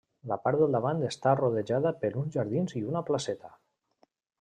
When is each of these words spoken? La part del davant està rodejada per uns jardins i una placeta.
La 0.29 0.37
part 0.45 0.61
del 0.61 0.71
davant 0.77 1.03
està 1.09 1.35
rodejada 1.41 1.93
per 2.01 2.13
uns 2.25 2.41
jardins 2.41 2.77
i 2.83 2.87
una 2.93 3.09
placeta. 3.13 3.59